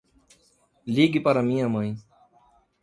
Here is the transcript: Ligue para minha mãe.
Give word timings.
Ligue 0.83 1.19
para 1.21 1.43
minha 1.43 1.69
mãe. 1.69 1.95